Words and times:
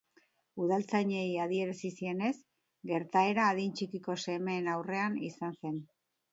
Udaltzainei 0.61 1.25
adierazi 1.43 1.91
zienez, 1.99 2.33
gertaera 2.93 3.45
adin 3.53 3.77
txikiko 3.81 4.19
semeen 4.25 4.73
aurrean 4.77 5.23
izan 5.33 5.59
zen. 5.63 5.81